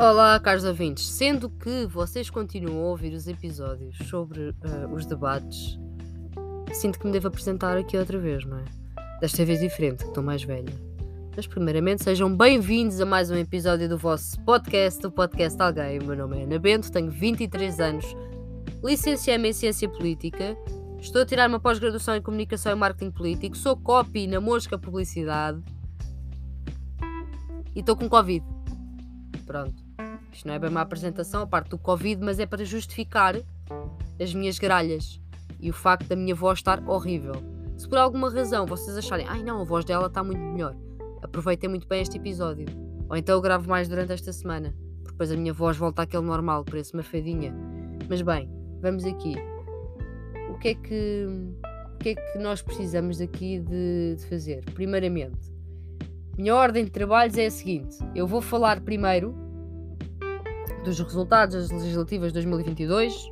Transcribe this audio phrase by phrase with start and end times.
[0.00, 1.06] Olá, caros ouvintes.
[1.06, 5.78] Sendo que vocês continuam a ouvir os episódios sobre uh, os debates,
[6.72, 8.64] sinto que me devo apresentar aqui outra vez, não é?
[9.20, 10.72] Desta vez diferente, que estou mais velha.
[11.36, 15.98] Mas, primeiramente, sejam bem-vindos a mais um episódio do vosso podcast, o Podcast Alguém.
[15.98, 18.06] O meu nome é Ana Bento, tenho 23 anos,
[18.82, 20.56] licenciei-me em Ciência Política,
[20.98, 25.62] estou a tirar uma pós-graduação em Comunicação e Marketing Político, sou copy na Mosca Publicidade
[27.76, 28.42] e estou com Covid.
[29.44, 29.89] Pronto.
[30.32, 33.36] Isto não é bem uma apresentação, a parte do Covid, mas é para justificar
[34.20, 35.20] as minhas gralhas
[35.58, 37.34] e o facto da minha voz estar horrível.
[37.76, 40.76] Se por alguma razão vocês acharem, ai não, a voz dela está muito melhor,
[41.22, 42.66] aproveitem muito bem este episódio.
[43.08, 46.24] Ou então eu gravo mais durante esta semana, porque depois a minha voz volta àquele
[46.24, 47.54] normal, parece uma fadinha.
[48.08, 48.48] Mas bem,
[48.80, 49.34] vamos aqui.
[50.48, 51.26] O que é que,
[51.94, 54.64] o que, é que nós precisamos aqui de, de fazer?
[54.74, 55.50] Primeiramente,
[56.36, 59.34] minha ordem de trabalhos é a seguinte: eu vou falar primeiro
[60.84, 63.30] dos resultados das legislativas de 2022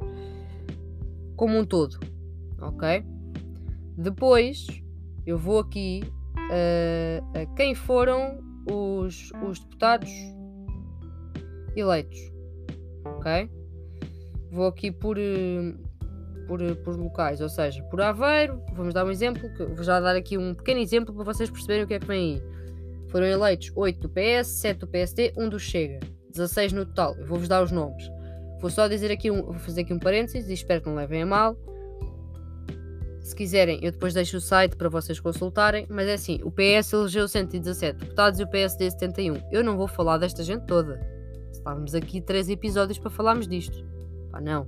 [1.36, 1.98] como um todo,
[2.60, 3.05] ok?
[3.96, 4.66] Depois
[5.24, 6.02] eu vou aqui
[6.36, 8.40] uh, a quem foram
[8.70, 10.10] os, os deputados
[11.77, 12.18] eleitos,
[13.05, 13.48] ok?
[14.50, 15.74] Vou aqui por, eh,
[16.46, 19.42] por, por locais, ou seja, por Aveiro, vamos dar um exemplo,
[19.74, 22.36] vou já dar aqui um pequeno exemplo para vocês perceberem o que é que vem
[22.36, 22.42] aí.
[23.10, 26.00] Foram eleitos 8 do PS, 7 do PSD, 1 do Chega.
[26.39, 27.14] 16 no total.
[27.17, 28.08] Eu vou-vos dar os nomes.
[28.61, 31.22] Vou só dizer aqui um, vou fazer aqui um parênteses e espero que não levem
[31.22, 31.56] a mal.
[33.20, 35.86] Se quiserem, eu depois deixo o site para vocês consultarem.
[35.91, 39.34] Mas é assim: o PS elegeu 117 deputados e o PSD 71.
[39.53, 40.98] Eu não vou falar desta gente toda.
[41.53, 43.84] Estávamos aqui três episódios para falarmos disto.
[44.30, 44.67] Pá, não.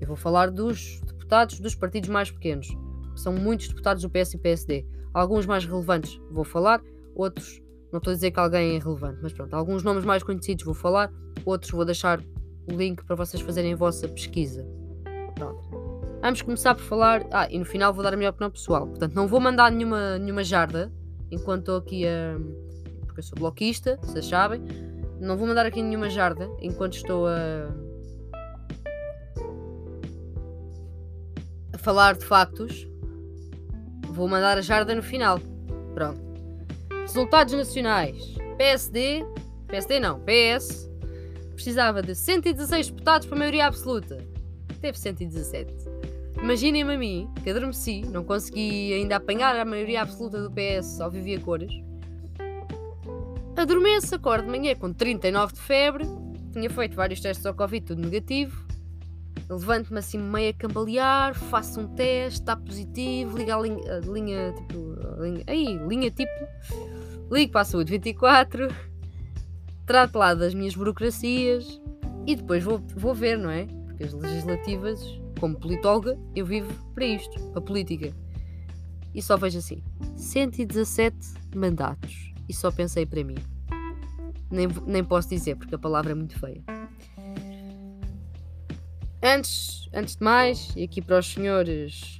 [0.00, 2.68] Eu vou falar dos deputados dos partidos mais pequenos.
[3.16, 4.86] São muitos deputados do PS e PSD.
[5.14, 6.82] Alguns mais relevantes vou falar,
[7.14, 7.62] outros
[7.96, 10.74] não estou a dizer que alguém é irrelevante, mas pronto, alguns nomes mais conhecidos vou
[10.74, 11.10] falar,
[11.46, 12.20] outros vou deixar
[12.70, 14.66] o link para vocês fazerem a vossa pesquisa.
[15.34, 15.66] Pronto.
[16.20, 17.26] Vamos começar por falar.
[17.30, 18.86] Ah, e no final vou dar a minha opinião pessoal.
[18.86, 20.92] Portanto, não vou mandar nenhuma, nenhuma jarda
[21.30, 22.36] enquanto estou aqui a.
[23.06, 24.62] Porque eu sou bloquista, vocês sabem.
[25.18, 27.70] Não vou mandar aqui nenhuma jarda enquanto estou a.
[31.72, 32.86] a falar de factos.
[34.10, 35.38] Vou mandar a jarda no final.
[35.94, 36.25] Pronto.
[37.06, 38.34] Resultados nacionais.
[38.58, 39.24] PSD,
[39.68, 40.90] PSD não, PS,
[41.54, 44.18] precisava de 116 deputados para maioria absoluta.
[44.80, 45.72] Teve 117.
[46.42, 51.08] Imaginem-me a mim, que adormeci, não consegui ainda apanhar a maioria absoluta do PS ao
[51.08, 51.72] vivia cores.
[53.56, 56.04] Adormeço, acordo de manhã com 39 de febre,
[56.52, 58.66] tinha feito vários testes ao Covid, tudo negativo.
[59.48, 64.52] Levanto-me assim meio a cambalear, faço um teste, está positivo, ligo a linha, a linha
[64.52, 64.96] tipo.
[65.16, 66.32] A linha, aí, linha tipo
[67.30, 68.68] ligo para a saúde 24,
[69.84, 71.80] trato lá das minhas burocracias
[72.26, 73.66] e depois vou, vou ver, não é?
[73.86, 75.00] Porque as legislativas,
[75.38, 78.12] como politóloga, eu vivo para isto, a política.
[79.14, 79.82] E só vejo assim:
[80.14, 81.16] 117
[81.54, 82.34] mandatos.
[82.48, 83.36] E só pensei para mim.
[84.50, 86.62] Nem, nem posso dizer, porque a palavra é muito feia.
[89.22, 92.18] Antes, antes de mais, e aqui para os senhores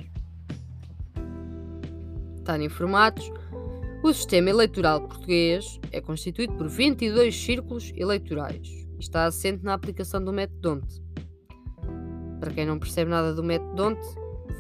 [2.39, 3.31] estarem informados,
[4.03, 10.23] o sistema eleitoral português é constituído por 22 círculos eleitorais e está assente na aplicação
[10.23, 11.03] do método DONT.
[12.39, 14.01] Para quem não percebe nada do método DONT,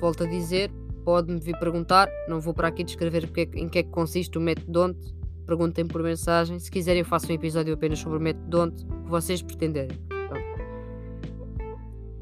[0.00, 0.70] volto a dizer,
[1.04, 4.72] pode-me vir perguntar, não vou para aqui descrever em que é que consiste o método
[4.72, 5.14] DONT,
[5.46, 9.08] perguntem por mensagem, se quiserem eu faço um episódio apenas sobre o método DONT, que
[9.08, 9.98] vocês pretenderem.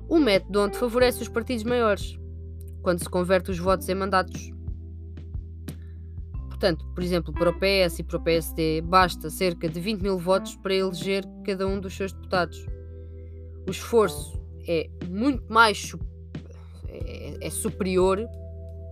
[0.09, 2.19] O método DONT favorece os partidos maiores,
[2.83, 4.53] quando se converte os votos em mandatos
[6.65, 10.19] Portanto, por exemplo, para o PS e para o PSD, basta cerca de 20 mil
[10.19, 12.65] votos para eleger cada um dos seus deputados.
[13.69, 15.95] O esforço é muito mais
[16.89, 18.27] é, é superior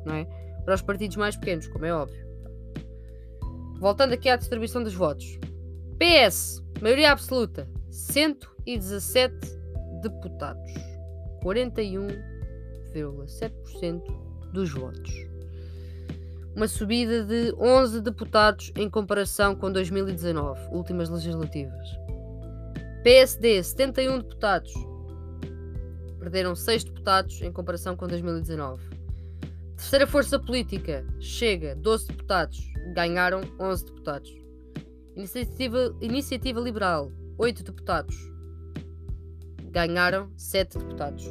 [0.05, 0.27] não é?
[0.66, 2.27] para os partidos mais pequenos, como é óbvio.
[3.80, 5.39] Voltando aqui à distribuição dos votos.
[5.98, 9.34] PS, maioria absoluta, 117
[10.03, 10.75] deputados,
[11.42, 14.03] 41,7%
[14.53, 15.31] dos votos
[16.54, 21.89] uma subida de 11 deputados em comparação com 2019, últimas legislativas.
[23.03, 24.72] PSD, 71 deputados,
[26.19, 28.83] perderam 6 deputados em comparação com 2019.
[29.77, 32.60] Terceira força política, Chega, 12 deputados,
[32.95, 34.33] ganharam 11 deputados.
[35.16, 38.16] Iniciativa, Iniciativa Liberal, 8 deputados,
[39.71, 41.25] ganharam 7 deputados.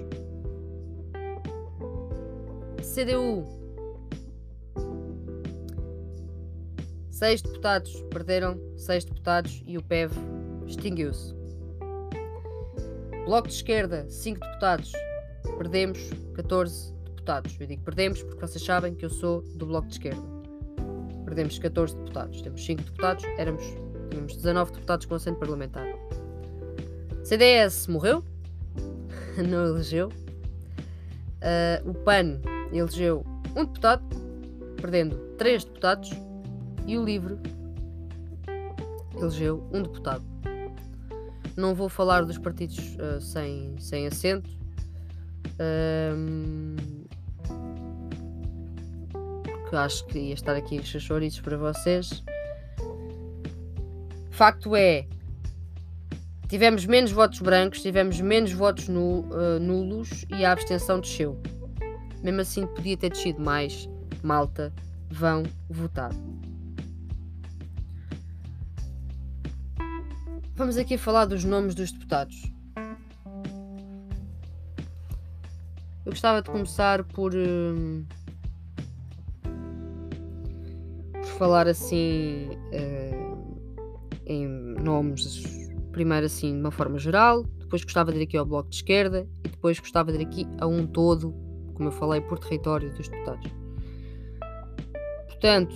[2.82, 3.61] CDU,
[7.22, 10.12] Seis deputados perderam, seis deputados e o PEV
[10.66, 11.36] extinguiu-se.
[13.26, 14.92] Bloco de Esquerda, 5 deputados.
[15.56, 16.00] Perdemos
[16.34, 17.56] 14 deputados.
[17.60, 20.24] Eu digo perdemos porque vocês sabem que eu sou do Bloco de Esquerda.
[21.24, 22.42] Perdemos 14 deputados.
[22.42, 23.64] Temos 5 deputados, éramos,
[24.10, 25.86] tínhamos 19 deputados com assento parlamentar.
[27.24, 28.24] CDS morreu,
[29.48, 30.08] não elegeu.
[30.08, 32.42] Uh, o PAN
[32.74, 33.24] elegeu
[33.56, 34.04] um deputado,
[34.82, 36.10] perdendo 3 deputados.
[36.92, 37.38] E o LIVRE
[39.18, 40.26] elegeu um deputado.
[41.56, 44.50] Não vou falar dos partidos uh, sem, sem assento.
[45.58, 46.76] Um,
[49.46, 52.22] porque acho que ia estar aqui os chouriços para vocês.
[54.30, 55.08] Facto é,
[56.50, 61.42] tivemos menos votos brancos, tivemos menos votos uh, nulos e a abstenção desceu.
[62.22, 63.88] Mesmo assim, podia ter descido mais.
[64.22, 64.74] Malta,
[65.10, 66.12] vão votar.
[70.56, 72.51] Vamos aqui falar dos nomes dos deputados.
[76.06, 78.06] Eu gostava de começar por, uh,
[81.13, 83.71] por falar assim uh,
[84.25, 84.45] em
[84.83, 88.75] nomes, primeiro assim de uma forma geral, depois gostava de ir aqui ao Bloco de
[88.75, 91.33] Esquerda e depois gostava de ir aqui a um todo,
[91.75, 93.50] como eu falei, por território dos deputados.
[95.27, 95.74] Portanto,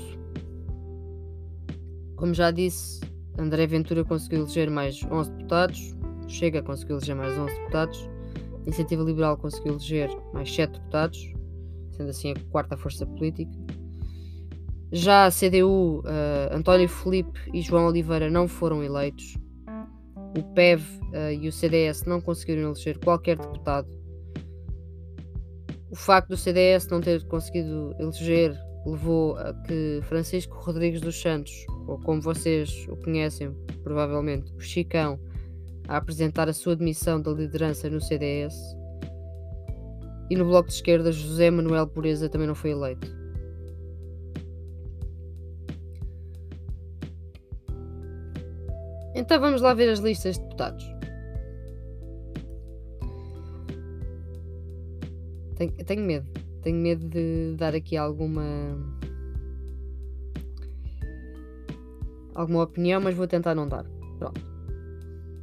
[2.18, 3.00] como já disse,
[3.38, 5.96] André Ventura conseguiu eleger mais 11 deputados,
[6.28, 8.10] Chega conseguiu eleger mais 11 deputados,
[8.64, 11.34] Iniciativa Liberal conseguiu eleger mais 7 deputados,
[11.92, 13.52] sendo assim a quarta força política.
[14.92, 19.38] Já a CDU, uh, eh, António Felipe e João Oliveira não foram eleitos.
[20.38, 23.88] O PEV uh, e o CDS não conseguiram eleger qualquer deputado.
[25.92, 31.66] O facto do CDS não ter conseguido eleger levou a que Francisco Rodrigues dos Santos,
[31.88, 33.52] ou como vocês o conhecem,
[33.84, 35.20] provavelmente, o Chicão,
[35.88, 38.56] a apresentar a sua demissão da liderança no CDS.
[40.30, 43.08] E no Bloco de Esquerda, José Manuel Pureza também não foi eleito.
[49.16, 50.86] Então vamos lá ver as listas de deputados.
[55.56, 56.45] Tenho, tenho medo.
[56.66, 58.44] Tenho medo de dar aqui alguma.
[62.34, 63.86] alguma opinião, mas vou tentar não dar.
[64.18, 64.42] Pronto.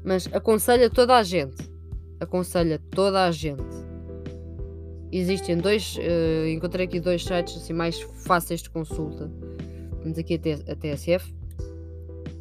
[0.02, 1.70] Mas aconselho a toda a gente.
[2.18, 3.62] Aconselho a toda a gente.
[5.12, 5.96] Existem dois.
[5.96, 9.30] Uh, encontrei aqui dois sites assim, mais fáceis de consulta.
[10.02, 11.32] Temos aqui a, TSF.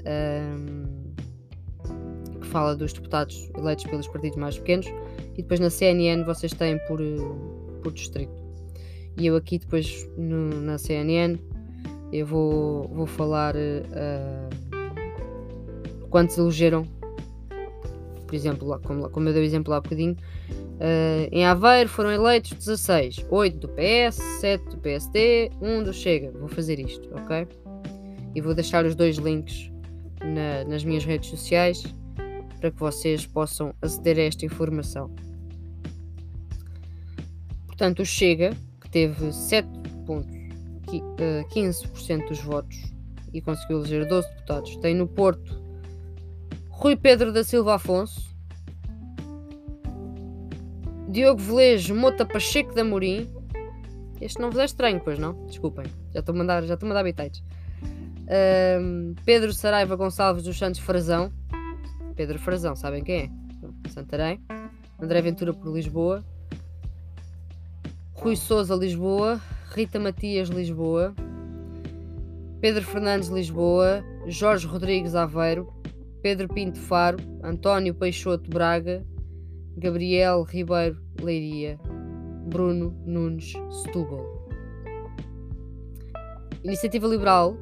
[0.07, 1.11] Um,
[2.39, 4.87] que fala dos deputados eleitos pelos partidos mais pequenos.
[5.33, 7.17] E depois na CNN vocês têm por, eh,
[7.83, 8.40] por distrito.
[9.17, 11.37] E eu aqui depois no, na CNN
[12.11, 14.49] eu vou, vou falar uh,
[16.09, 16.85] quantos elegeram.
[18.25, 22.51] Por exemplo, como, como eu dei o exemplo há bocadinho, uh, em Aveiro foram eleitos
[22.51, 26.31] 16, 8 do PS, 7 do PSD, 1 do Chega.
[26.31, 27.47] Vou fazer isto, ok?
[28.33, 29.71] E vou deixar os dois links
[30.21, 31.83] na, nas minhas redes sociais
[32.59, 35.13] para que vocês possam aceder a esta informação.
[37.65, 38.55] Portanto, o Chega
[38.91, 42.77] teve 7,15% eh, dos votos
[43.33, 44.75] e conseguiu eleger 12 deputados.
[44.77, 45.59] Tem no Porto
[46.69, 48.31] Rui Pedro da Silva Afonso,
[51.07, 53.31] Diogo Velejo Mota Pacheco da Morim.
[54.19, 55.45] Este não vos é estranho, pois não?
[55.45, 57.43] Desculpem, já estou a mandar, já estou a mandar bitites.
[58.81, 61.31] Um, Pedro Saraiva Gonçalves dos Santos Frazão.
[62.15, 63.29] Pedro Frazão, sabem quem é?
[63.89, 64.41] Santarém.
[64.99, 66.23] André Ventura por Lisboa.
[68.21, 71.11] Rui Souza Lisboa, Rita Matias Lisboa,
[72.59, 75.73] Pedro Fernandes Lisboa, Jorge Rodrigues Aveiro,
[76.21, 79.03] Pedro Pinto Faro, António Peixoto Braga,
[79.75, 81.79] Gabriel Ribeiro Leiria,
[82.45, 84.23] Bruno Nunes Setúbal.
[86.63, 87.57] Iniciativa Liberal,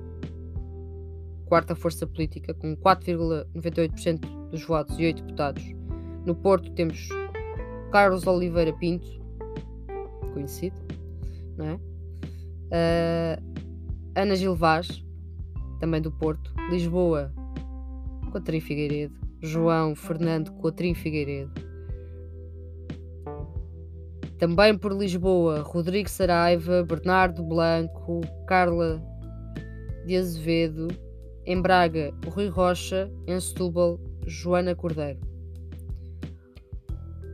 [1.46, 5.64] quarta força política, com 4,98% dos votos e 8 deputados.
[6.26, 7.08] No Porto temos
[7.94, 9.19] Carlos Oliveira Pinto,
[10.30, 10.76] conhecido,
[11.58, 11.76] não é?
[11.76, 13.50] Uh,
[14.16, 15.04] Ana Gil Vaz,
[15.80, 17.34] também do Porto, Lisboa,
[18.32, 21.52] Coutrinho Figueiredo, João Fernando Coutrinho Figueiredo.
[24.38, 29.04] Também por Lisboa, Rodrigo Saraiva, Bernardo Blanco, Carla
[30.06, 30.88] de Azevedo,
[31.46, 35.29] em Braga, Rui Rocha, em Setúbal, Joana Cordeiro.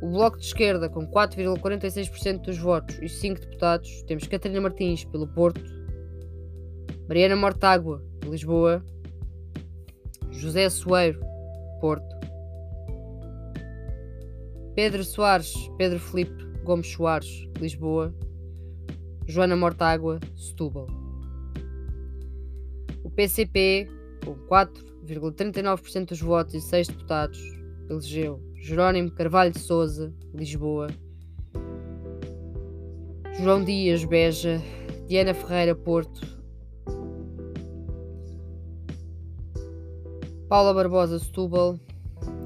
[0.06, 5.28] O Bloco de Esquerda, com 4,46% dos votos e 5 deputados, temos Catarina Martins, pelo
[5.28, 5.60] Porto,
[7.08, 8.86] Mariana Mortágua, de Lisboa,
[10.30, 11.20] José Soeiro,
[11.82, 12.06] Porto,
[14.76, 18.14] Pedro Soares, Pedro Felipe Gomes Soares, Lisboa.
[19.28, 20.86] Joana Mortágua, Setúbal.
[23.04, 23.88] O PCP,
[24.24, 27.40] com 4,39% dos votos e 6 deputados,
[27.90, 30.88] elegeu Jerónimo Carvalho de Souza, Lisboa.
[33.40, 34.60] João Dias, Beja.
[35.08, 36.26] Diana Ferreira, Porto.
[40.50, 41.80] Paula Barbosa, Setúbal.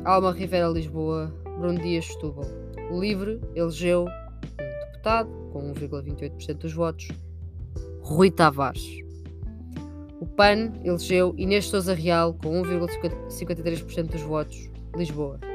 [0.03, 1.33] Alma Rivera, Lisboa.
[1.57, 2.47] Bruno Dias, Setúbal.
[2.91, 7.07] O Livre elegeu um deputado com 1,28% dos votos,
[8.01, 8.99] Rui Tavares.
[10.19, 15.48] O PAN elegeu Inês Souza Real com 1,53% dos votos, Lisboa.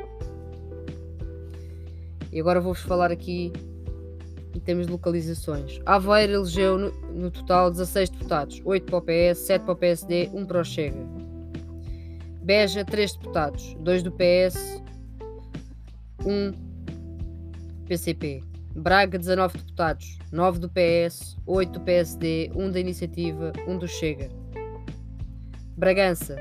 [2.34, 3.52] E agora vou-vos falar aqui
[4.52, 5.80] em termos de localizações.
[5.86, 10.30] Aveiro elegeu no, no, total 16 deputados, 8 para o PS, 7 para o PSD,
[10.34, 10.98] 1 para o Chega.
[12.42, 14.82] Beja, 3 deputados, 2 do PS,
[16.26, 16.52] 1
[17.86, 18.42] PCP.
[18.74, 24.28] Braga, 19 deputados, 9 do PS, 8 do PSD, 1 da Iniciativa, 1 do Chega.
[25.76, 26.34] Bragança,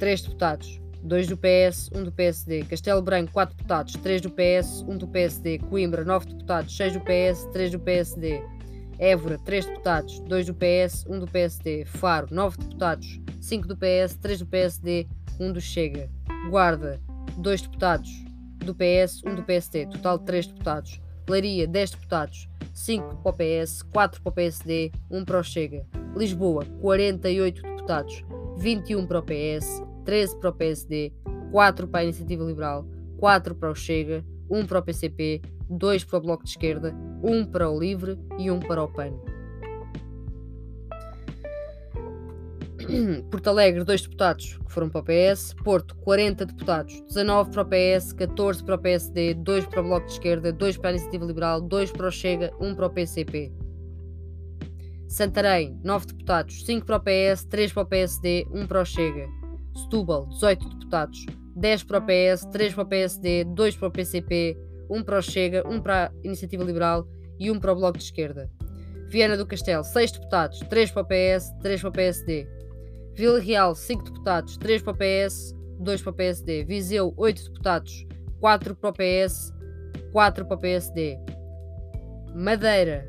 [0.00, 2.64] 3 deputados, 2 do PS, 1 do PSD.
[2.64, 5.58] Castelo Branco, 4 deputados, 3 do PS, 1 do PSD.
[5.58, 8.42] Coimbra, 9 deputados, 6 do PS, 3 do PSD.
[8.98, 11.84] Évora, 3 deputados, 2 do PS, 1 do PSD.
[11.84, 15.06] Faro, 9 deputados, 5 do PS, 3 do PSD,
[15.38, 16.08] 1 do Chega.
[16.48, 16.98] Guarda,
[17.36, 18.24] 2 deputados,
[18.58, 19.86] do PS, 1 do PSD.
[19.86, 21.00] Total de 3 deputados.
[21.28, 25.86] Leiria, 10 deputados, 5 para o PS, 4 para o PSD, 1 para o Chega.
[26.16, 28.24] Lisboa, 48 deputados,
[28.56, 31.12] 21 para o PS, 13 para o PSD,
[31.50, 32.86] 4 para a Iniciativa Liberal,
[33.18, 37.46] 4 para o Chega, 1 para o PCP, 2 para o Bloco de Esquerda, 1
[37.46, 39.12] para o Livre e 1 para o PAN.
[43.30, 45.54] Porto Alegre, 2 deputados que foram para o PS.
[45.64, 50.06] Porto, 40 deputados, 19 para o PS, 14 para o PSD, 2 para o Bloco
[50.06, 53.52] de Esquerda, 2 para a Iniciativa Liberal, 2 para o Chega, 1 para o PCP.
[55.08, 59.43] Santarém, 9 deputados, 5 para o PS, 3 para o PSD, 1 para o Chega.
[59.74, 61.26] Setúbal, 18 deputados,
[61.56, 64.58] 10 para o PS, 3 para o PSD, 2 para o PCP,
[64.90, 67.06] 1 para o Chega, 1 para a Iniciativa Liberal
[67.38, 68.50] e 1 para o Bloco de Esquerda.
[69.08, 72.48] Viana do Castelo, 6 deputados, 3 para o PS, 3 para o PSD.
[73.14, 76.64] Vila Real, 5 deputados, 3 para o PS, 2 para o PSD.
[76.64, 78.06] Viseu, 8 deputados,
[78.40, 79.52] 4 para o PS,
[80.12, 81.18] 4 para o PSD.
[82.34, 83.08] Madeira,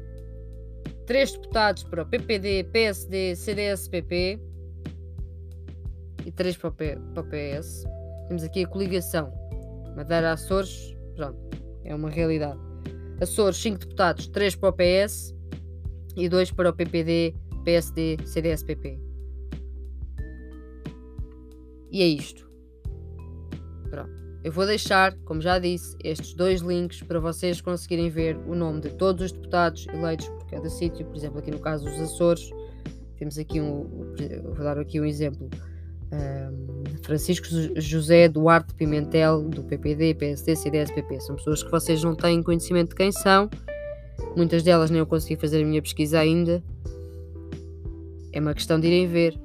[1.08, 4.55] 3 deputados para o PPD, PSD, CDS-PP e
[6.36, 7.86] 3 para o, P, para o PS.
[8.28, 9.32] Temos aqui a coligação.
[9.96, 11.40] Madeira Açores, pronto,
[11.84, 12.60] é uma realidade.
[13.22, 15.34] Açores, 5 deputados, 3 para o PS
[16.18, 19.00] e 2 para o PPD, PSD, CDS-PP.
[21.92, 22.50] E é isto.
[23.90, 24.26] Pronto.
[24.44, 28.82] Eu vou deixar, como já disse, estes dois links para vocês conseguirem ver o nome
[28.82, 31.06] de todos os deputados eleitos por cada sítio.
[31.06, 32.52] Por exemplo, aqui no caso dos Açores,
[33.18, 34.14] temos aqui um.
[34.44, 35.50] Vou dar aqui um exemplo.
[37.06, 37.46] Francisco
[37.76, 41.20] José Duarte Pimentel, do PPD, PSD, CDS, PP.
[41.22, 43.48] São pessoas que vocês não têm conhecimento de quem são.
[44.36, 46.64] Muitas delas nem eu consegui fazer a minha pesquisa ainda.
[48.34, 49.40] É uma questão de irem ver.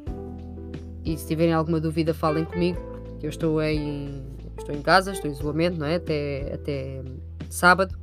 [1.05, 2.79] E se tiverem alguma dúvida, falem comigo.
[3.23, 4.23] Eu estou em,
[4.59, 5.97] estou em casa, estou em isolamento, não é?
[5.97, 7.03] Até, até
[7.51, 7.95] sábado.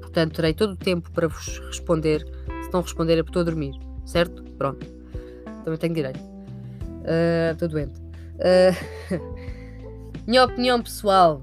[0.00, 2.26] Portanto, terei todo o tempo para vos responder.
[2.64, 3.74] Se não responder é porque estou a dormir,
[4.04, 4.42] certo?
[4.58, 4.84] Pronto.
[5.64, 6.33] Também tenho direito.
[7.04, 8.00] Uh, estou doente.
[8.00, 9.44] Uh,
[10.26, 11.42] minha opinião pessoal.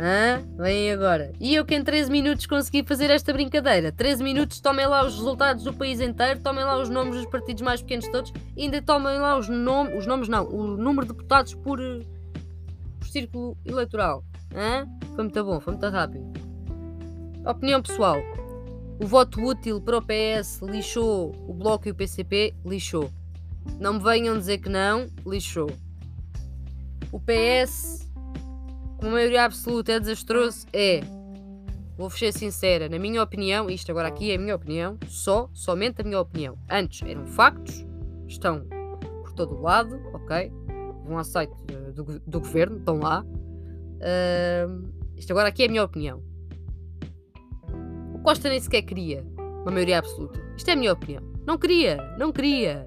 [0.00, 0.42] Hã?
[0.56, 1.32] Vem agora.
[1.40, 3.90] E eu que em 13 minutos consegui fazer esta brincadeira.
[3.90, 7.62] 13 minutos, tomem lá os resultados do país inteiro, tomem lá os nomes dos partidos
[7.62, 11.12] mais pequenos de todos, ainda tomem lá os nomes, os nomes não, o número de
[11.12, 11.80] deputados por,
[13.00, 14.24] por círculo eleitoral.
[14.54, 14.86] Hã?
[15.16, 16.32] Foi muito bom, foi muito rápido.
[17.44, 18.18] Opinião pessoal.
[19.00, 23.10] O voto útil para o PS lixou o Bloco e o PCP, lixou.
[23.80, 25.70] Não me venham dizer que não, lixou.
[27.12, 28.10] O PS,
[28.98, 30.66] com a maioria absoluta, é desastroso?
[30.72, 31.00] É.
[31.96, 36.00] Vou ser sincera, na minha opinião, isto agora aqui é a minha opinião, só, somente
[36.00, 36.56] a minha opinião.
[36.70, 37.84] Antes eram factos,
[38.28, 38.64] estão
[39.00, 40.52] por todo o lado, ok?
[41.04, 41.52] Vão ao site
[41.94, 43.24] do, do governo, estão lá.
[43.24, 46.22] Uh, isto agora aqui é a minha opinião.
[48.14, 49.24] O Costa nem sequer queria
[49.62, 50.40] uma maioria absoluta.
[50.56, 51.22] Isto é a minha opinião.
[51.46, 52.86] Não queria, não queria.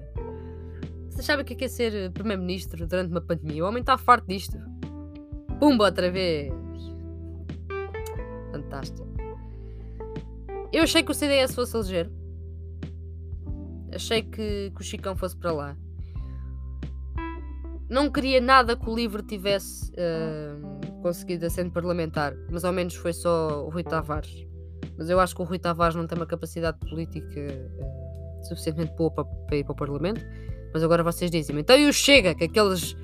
[1.12, 3.62] Vocês sabem o que é, é ser Primeiro-Ministro durante uma pandemia?
[3.62, 4.58] O homem está farto disto.
[5.60, 6.52] Pumba outra vez!
[8.50, 9.06] Fantástico.
[10.72, 12.10] Eu achei que o CDS fosse eleger.
[13.94, 15.76] Achei que, que o Chicão fosse para lá.
[17.90, 23.12] Não queria nada que o livro tivesse uh, conseguido assento parlamentar, mas ao menos foi
[23.12, 24.46] só o Rui Tavares.
[24.96, 29.10] Mas eu acho que o Rui Tavares não tem uma capacidade política uh, suficientemente boa
[29.10, 30.24] para, para ir para o Parlamento.
[30.72, 32.96] Mas agora vocês dizem então e o Chega, que aqueles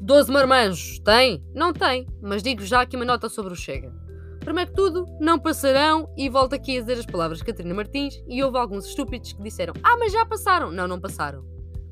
[0.00, 1.42] 12 marmanjos tem?
[1.54, 3.92] Não tem, mas digo já aqui uma nota sobre o Chega.
[4.40, 8.22] Primeiro que tudo, não passarão, e volto aqui a dizer as palavras de Catarina Martins,
[8.26, 10.70] e houve alguns estúpidos que disseram: Ah, mas já passaram!
[10.70, 11.44] Não, não passaram.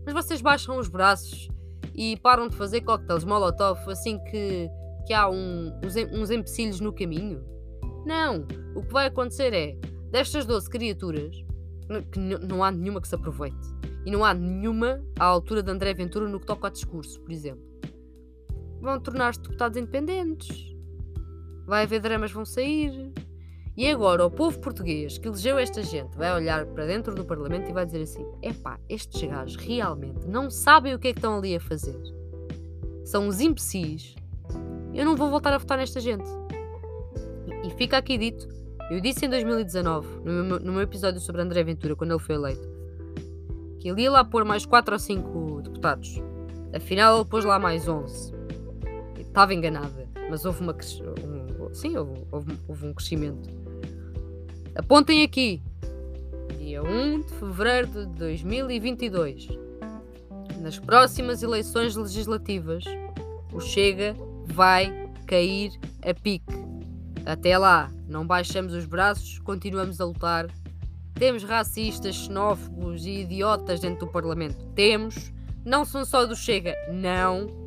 [0.07, 1.49] Mas vocês baixam os braços
[1.95, 4.71] e param de fazer coquetéis Molotov assim que,
[5.07, 7.45] que há um, uns, uns empecilhos no caminho?
[8.07, 8.47] Não!
[8.75, 9.77] O que vai acontecer é,
[10.11, 11.37] destas 12 criaturas,
[12.11, 13.67] que não há nenhuma que se aproveite.
[14.07, 17.31] E não há nenhuma à altura de André Ventura no que toca ao discurso, por
[17.33, 17.63] exemplo.
[18.81, 20.77] Vão tornar-se deputados independentes
[21.67, 23.13] vai haver dramas vão sair.
[23.77, 27.69] E agora o povo português que elegeu esta gente vai olhar para dentro do Parlamento
[27.69, 31.37] e vai dizer assim: epá, estes gajos realmente não sabem o que é que estão
[31.37, 32.01] ali a fazer.
[33.05, 34.15] São os imbecis.
[34.95, 36.29] Eu não vou voltar a votar nesta gente.
[37.65, 38.49] E fica aqui dito:
[38.91, 42.37] eu disse em 2019, no meu, no meu episódio sobre André Ventura, quando ele foi
[42.37, 42.67] eleito,
[43.87, 46.21] que ele ia lá pôr mais 4 ou 5 deputados.
[46.75, 48.35] Afinal, ele pôs lá mais 11.
[49.17, 50.75] Estava enganada, mas houve uma,
[51.73, 53.49] sim, houve, houve, houve um crescimento.
[54.75, 55.63] Apontem aqui,
[56.59, 59.49] dia 1 de fevereiro de 2022,
[60.61, 62.83] nas próximas eleições legislativas,
[63.53, 64.17] o Chega
[64.47, 66.45] vai cair a pique.
[67.25, 70.49] Até lá, não baixamos os braços, continuamos a lutar.
[71.19, 74.65] Temos racistas, xenófobos e idiotas dentro do Parlamento.
[74.75, 75.33] Temos.
[75.65, 76.75] Não são só do Chega.
[76.93, 77.67] Não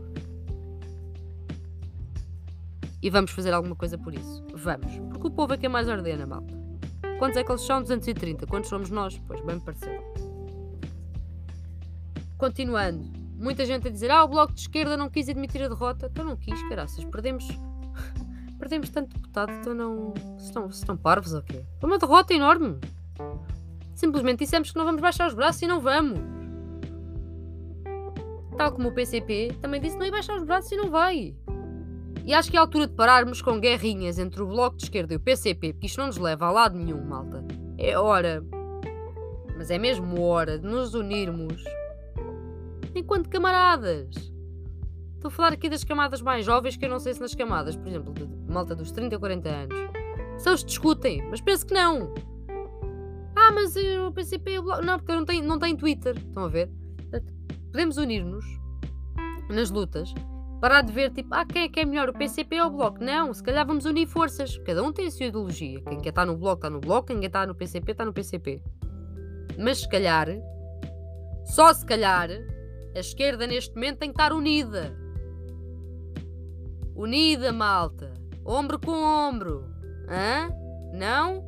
[3.02, 4.44] e vamos fazer alguma coisa por isso.
[4.54, 4.98] Vamos.
[5.10, 6.54] Porque o povo é que é mais ordena, malta.
[7.18, 7.82] Quantos é que eles são?
[7.82, 8.46] 230.
[8.46, 9.20] Quantos somos nós?
[9.26, 10.04] Pois, bem parecido.
[12.38, 13.10] Continuando.
[13.38, 16.10] Muita gente a dizer, ah, o Bloco de Esquerda não quis admitir a derrota.
[16.12, 17.04] Então não quis, caraças.
[17.06, 17.48] Perdemos...
[18.60, 20.14] Perdemos tanto deputado, então não...
[20.38, 21.64] Estão, estão parvos ou quê?
[21.80, 22.78] Foi uma derrota enorme.
[24.00, 26.22] Simplesmente dissemos que não vamos baixar os braços e não vamos.
[28.56, 31.36] Tal como o PCP também disse que não ia baixar os braços e não vai.
[32.26, 35.14] E acho que é a altura de pararmos com guerrinhas entre o Bloco de Esquerda
[35.14, 37.44] e o PCP, porque isto não nos leva a lado nenhum, malta.
[37.78, 38.42] É hora,
[39.58, 41.62] mas é mesmo hora de nos unirmos
[42.96, 44.16] enquanto camaradas.
[45.16, 47.76] Estou a falar aqui das camadas mais jovens, que eu não sei se nas camadas,
[47.76, 49.78] por exemplo, de malta dos 30 a 40 anos,
[50.38, 52.14] se eles discutem, mas penso que não.
[53.50, 54.86] Ah, mas o Bloco.
[54.86, 56.16] Não, porque não tem, não tem Twitter.
[56.16, 56.70] Estão a ver?
[57.72, 58.46] Podemos unir-nos
[59.50, 60.14] nas lutas
[60.62, 63.02] Parar de ver tipo, ah, quem é que é melhor, o PCP ou o Bloco?
[63.02, 64.58] Não, se calhar vamos unir forças.
[64.60, 65.82] Cada um tem a sua ideologia.
[65.82, 68.12] Quem quer estar no Bloco está no Bloco, quem quer estar no PCP está no
[68.12, 68.62] PCP.
[69.58, 70.28] Mas se calhar,
[71.46, 72.30] só se calhar,
[72.94, 74.94] a esquerda neste momento tem que estar unida.
[76.94, 78.14] Unida, malta.
[78.46, 79.66] Ombro com ombro.
[80.10, 80.50] Hã?
[80.94, 81.48] Não?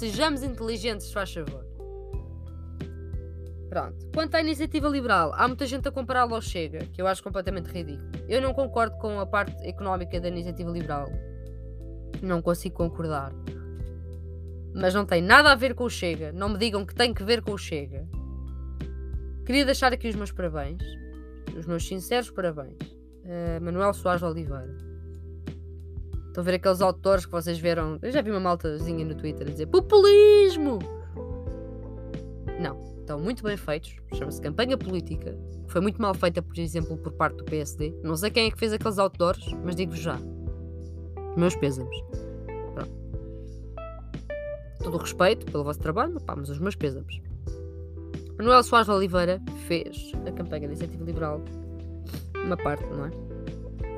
[0.00, 1.62] Sejamos inteligentes, faz favor.
[3.68, 4.10] Pronto.
[4.14, 7.66] Quanto à iniciativa liberal, há muita gente a compará-la ao Chega, que eu acho completamente
[7.66, 8.10] ridículo.
[8.26, 11.06] Eu não concordo com a parte económica da iniciativa liberal.
[12.22, 13.30] Não consigo concordar.
[14.74, 16.32] Mas não tem nada a ver com o Chega.
[16.32, 18.08] Não me digam que tem que ver com o Chega.
[19.44, 20.82] Queria deixar aqui os meus parabéns.
[21.54, 22.78] Os meus sinceros parabéns.
[23.22, 24.89] Uh, Manuel Soares Oliveira.
[26.30, 27.98] Estão a ver aqueles autores que vocês viram.
[28.00, 30.78] Eu já vi uma maltazinha no Twitter a dizer populismo!
[32.60, 35.36] Não estão muito bem feitos, chama-se campanha política.
[35.66, 37.92] Foi muito mal feita, por exemplo, por parte do PSD.
[38.04, 40.16] Não sei quem é que fez aqueles outdoors, mas digo-vos já.
[41.36, 41.96] Meus pêsames.
[42.72, 42.92] Pronto.
[44.78, 47.20] Todo o respeito pelo vosso trabalho, pá, mas os meus pêsames.
[48.38, 51.42] Manuel Soares de Oliveira fez a campanha da Iniciativa Liberal.
[52.44, 53.10] Uma parte, não é?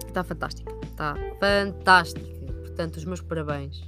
[0.08, 0.81] Está fantástica.
[0.92, 2.52] Está fantástica.
[2.60, 3.82] Portanto, os meus parabéns.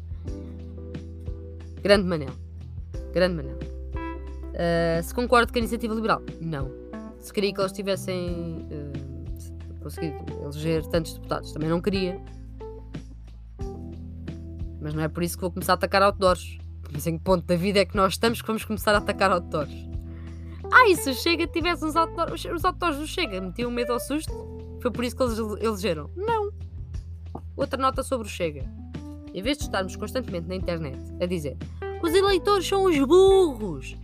[1.83, 2.33] Grande Manel.
[3.13, 3.59] Grande Manel.
[3.59, 6.23] Uh, se concordo com a iniciativa liberal?
[6.41, 6.71] Não.
[7.21, 12.19] Se queria que eles tivessem uh, conseguido eleger tantos deputados, também não queria.
[14.81, 16.59] Mas não é por isso que vou começar a atacar outdoors.
[16.91, 19.31] Mas em que ponto da vida é que nós estamos que vamos começar a atacar
[19.31, 19.75] outdoors?
[20.73, 24.01] Ah, e se o Chega tivesse uns outdoors, os outdoors do Chega metiam medo ao
[24.01, 24.33] susto?
[24.81, 26.11] Foi por isso que eles elegeram?
[26.17, 26.64] Não.
[27.57, 28.65] Outra nota sobre o Chega.
[29.33, 31.57] Em vez de estarmos constantemente na internet a dizer
[32.03, 33.97] os eleitores são os burros,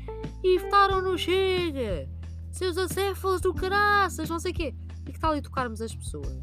[0.43, 2.09] e votaram no Chega,
[2.51, 4.75] seus acéfalos do caraças, não sei o quê.
[5.07, 6.41] E que tal educarmos as pessoas?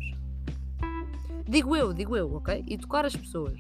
[1.48, 2.64] Digo eu, digo eu, ok?
[2.68, 3.60] Educar as pessoas.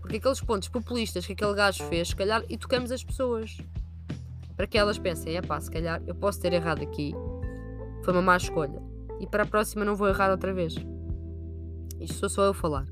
[0.00, 3.56] Porque aqueles pontos populistas que aquele gajo fez, se calhar, educamos as pessoas.
[4.56, 7.12] Para que elas pensem, é pá, se calhar eu posso ter errado aqui,
[8.02, 8.82] Foi uma má escolha.
[9.20, 10.74] E para a próxima não vou errar outra vez.
[12.00, 12.86] Isto sou só eu a falar.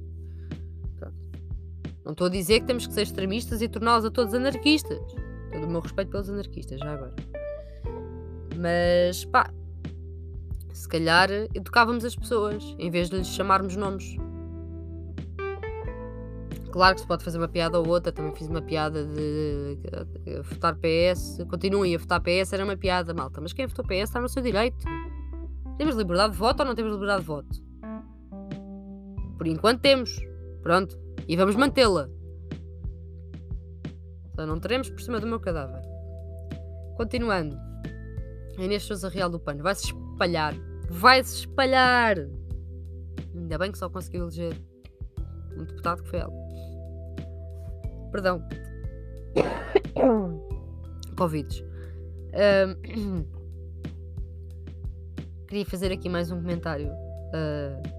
[0.96, 1.16] Pronto.
[2.04, 4.98] Não estou a dizer que temos que ser extremistas e torná-los a todos anarquistas.
[5.52, 7.14] Todo o meu respeito pelos anarquistas, já agora.
[8.56, 9.50] Mas pá,
[10.72, 14.16] se calhar educávamos as pessoas em vez de lhes chamarmos nomes.
[16.74, 19.78] Claro que se pode fazer uma piada ou outra, também fiz uma piada de,
[20.42, 21.38] votar PS.
[21.48, 23.40] Continuem a votar PS, era uma piada, malta.
[23.40, 24.84] Mas quem votou PS está no seu direito.
[25.78, 27.63] Temos liberdade de voto ou não temos liberdade de voto?
[29.36, 30.20] Por enquanto temos.
[30.62, 30.98] Pronto.
[31.26, 32.08] E vamos mantê-la.
[34.34, 35.82] Só não teremos por cima do meu cadáver.
[36.96, 37.56] Continuando.
[38.58, 39.62] A Inês Sousa Real do Pano.
[39.62, 40.54] Vai-se espalhar.
[40.90, 42.16] Vai-se espalhar.
[43.34, 44.54] Ainda bem que só conseguiu eleger
[45.56, 46.32] um deputado que foi ela.
[48.10, 48.42] Perdão.
[51.16, 51.64] Covid.
[52.34, 53.24] Um,
[55.46, 57.93] queria fazer aqui mais um comentário uh,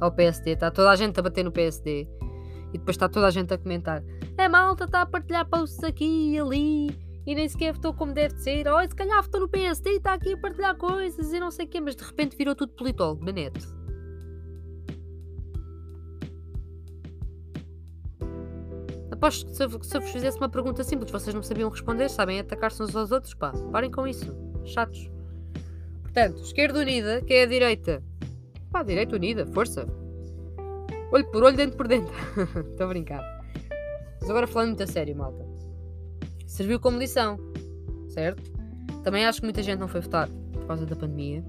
[0.00, 0.52] ao PSD.
[0.52, 2.08] Está toda a gente a bater no PSD
[2.72, 4.02] e depois está toda a gente a comentar:
[4.36, 8.34] é malta, está a partilhar posts aqui e ali e nem sequer votou como deve
[8.34, 8.66] de ser.
[8.68, 11.66] Oh, se calhar votou no PSD e está aqui a partilhar coisas e não sei
[11.66, 13.32] o quê, mas de repente virou tudo politólogo na.
[19.10, 22.08] Aposto que se eu, se eu vos fizesse uma pergunta simples, vocês não sabiam responder,
[22.08, 24.34] sabem atacar-se uns aos outros, pá, parem com isso.
[24.64, 25.10] Chatos.
[26.02, 28.02] Portanto, esquerda unida, que é a direita.
[28.70, 29.86] Pá, direita unida, força.
[31.10, 32.14] Olho por olho, dentro por dentro.
[32.70, 33.22] Estou a brincar.
[34.20, 35.46] Mas agora falando muito a sério, malta.
[36.46, 37.38] Serviu como lição,
[38.08, 38.42] certo?
[39.02, 41.42] Também acho que muita gente não foi votar por causa da pandemia.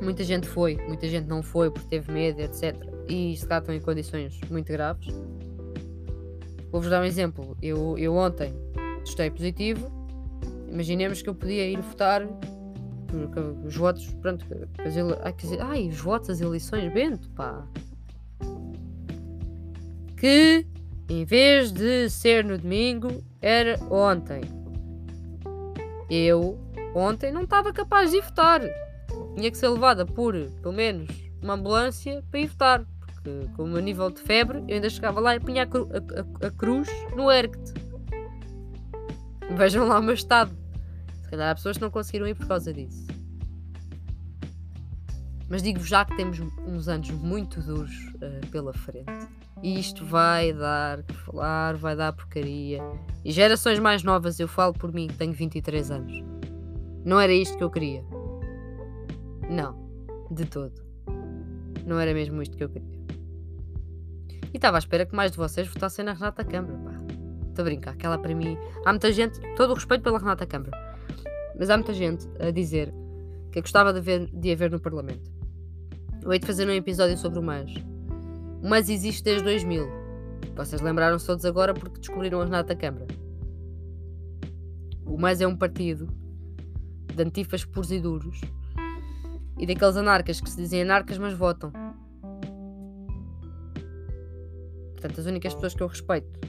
[0.00, 2.76] Muita gente foi, muita gente não foi porque teve medo, etc.
[3.08, 5.14] E se calhar estão em condições muito graves.
[6.70, 7.56] Vou-vos dar um exemplo.
[7.60, 8.52] Eu, eu ontem
[9.04, 9.90] testei positivo.
[10.68, 12.26] Imaginemos que eu podia ir votar
[13.64, 14.46] os votos, pronto,
[14.84, 15.16] as ele...
[15.22, 17.66] ai, dizer, ai, os votos, as eleições, Bento, pá.
[20.16, 20.66] Que
[21.08, 24.40] em vez de ser no domingo, era ontem.
[26.08, 26.58] Eu
[26.94, 28.62] ontem não estava capaz de ir votar.
[29.36, 31.10] Tinha que ser levada por, pelo menos,
[31.42, 32.86] uma ambulância para ir votar.
[33.14, 35.88] Porque, com o meu nível de febre, eu ainda chegava lá e punha a, cru
[35.92, 37.74] a, a, a cruz no ERCT.
[39.56, 40.61] Vejam lá o meu estado
[41.32, 43.06] calhar há pessoas que não conseguiram ir por causa disso.
[45.48, 49.28] Mas digo-vos já que temos uns anos muito duros uh, pela frente.
[49.62, 52.80] E isto vai dar que falar, vai dar porcaria.
[53.24, 56.22] E gerações mais novas, eu falo por mim, tenho 23 anos.
[57.04, 58.04] Não era isto que eu queria.
[59.50, 59.76] Não,
[60.30, 60.82] de todo.
[61.84, 63.02] Não era mesmo isto que eu queria.
[64.52, 66.78] E estava à espera que mais de vocês votassem na Renata Câmara.
[67.48, 68.56] Estou a brincar, aquela para mim.
[68.84, 70.81] Há muita gente, todo o respeito pela Renata Câmara.
[71.62, 72.92] Mas há muita gente a dizer
[73.52, 75.30] que gostava de, ver, de haver no Parlamento.
[76.20, 77.72] Eu hei de fazer um episódio sobre o MAS.
[78.60, 79.86] O MAS existe desde 2000.
[80.56, 83.06] Vocês lembraram-se todos agora porque descobriram a Renata Câmara.
[85.06, 86.08] O MAS é um partido
[87.14, 88.40] de antifas puros e duros
[89.56, 91.70] e daqueles anarcas que se dizem anarcas mas votam.
[94.94, 96.40] Portanto, as únicas pessoas que eu respeito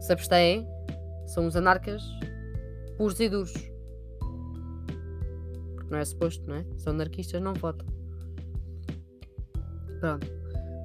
[0.00, 0.77] se abstêm
[1.28, 2.02] são os anarcas
[2.98, 3.52] puros e duros.
[5.76, 6.66] Porque não é suposto, não é?
[6.76, 7.86] São anarquistas, não votam.
[10.00, 10.26] Pronto.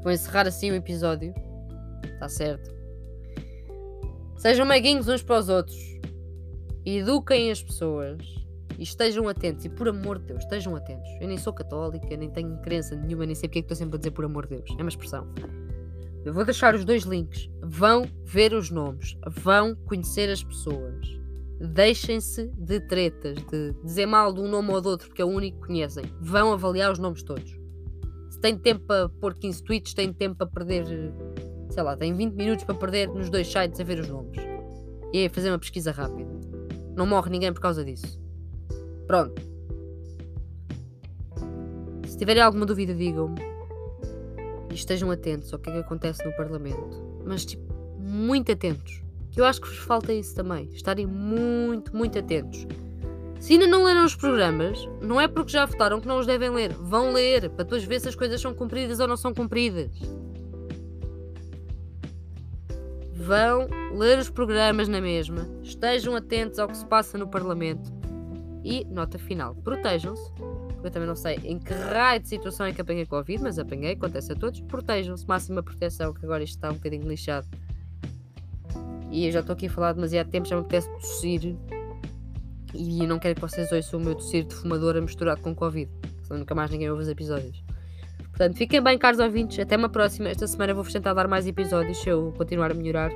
[0.03, 1.33] Vou encerrar assim o episódio.
[2.03, 2.71] Está certo.
[4.37, 5.77] Sejam meiguinhos uns para os outros.
[6.85, 8.21] Eduquem as pessoas.
[8.77, 9.65] E estejam atentos.
[9.65, 11.09] E por amor de Deus, estejam atentos.
[11.21, 13.95] Eu nem sou católica, nem tenho crença nenhuma, nem sei porque é que estou sempre
[13.95, 14.69] a dizer por amor de Deus.
[14.77, 15.27] É uma expressão.
[16.25, 17.49] Eu vou deixar os dois links.
[17.61, 21.19] Vão ver os nomes, vão conhecer as pessoas.
[21.59, 25.29] Deixem-se de tretas, de dizer mal de um nome ou do outro, porque é o
[25.29, 26.03] único que conhecem.
[26.21, 27.57] Vão avaliar os nomes todos.
[28.29, 30.85] Se tem tempo para pôr 15 tweets, tem tempo para perder,
[31.69, 34.37] sei lá, tem 20 minutos para perder nos dois sites a ver os nomes.
[35.13, 36.31] E a fazer uma pesquisa rápida.
[36.95, 38.19] Não morre ninguém por causa disso.
[39.07, 39.41] Pronto.
[42.07, 43.52] Se tiverem alguma dúvida, digam-me
[44.73, 47.21] e estejam atentos ao que é que acontece no Parlamento.
[47.25, 49.01] Mas, tipo, muito atentos.
[49.31, 50.67] Que eu acho que vos falta isso também.
[50.73, 52.67] Estarem muito, muito atentos.
[53.39, 56.49] Se ainda não leram os programas, não é porque já votaram que não os devem
[56.49, 56.73] ler.
[56.73, 59.91] Vão ler, para depois ver se as coisas são cumpridas ou não são cumpridas.
[63.13, 65.47] Vão ler os programas na mesma.
[65.61, 67.91] Estejam atentos ao que se passa no Parlamento.
[68.63, 70.31] E, nota final, protejam-se
[70.83, 73.93] eu também não sei em que raio de situação é que apanhei Covid, mas apanhei,
[73.93, 74.59] acontece a todos.
[74.61, 77.47] Protejam-se, máxima proteção, que agora isto está um bocadinho lixado.
[79.09, 81.55] E eu já estou aqui a falar demasiado tempo, já me apetece tossir.
[82.73, 85.89] E não quero que vocês ouçam o meu tossir de fumadora misturado com Covid.
[86.23, 87.63] Senão nunca mais ninguém ouve os episódios.
[88.29, 89.59] Portanto, fiquem bem, caros ouvintes.
[89.59, 90.29] Até uma próxima.
[90.29, 93.11] Esta semana vou-vos tentar dar mais episódios se eu continuar a melhorar.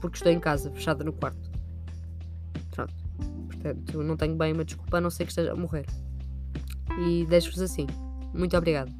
[0.00, 1.48] Porque estou em casa, fechada no quarto.
[2.72, 2.94] Pronto.
[3.46, 5.86] Portanto, não tenho bem uma desculpa a não ser que esteja a morrer.
[6.98, 7.86] E deixo-vos assim.
[8.34, 8.92] Muito obrigado.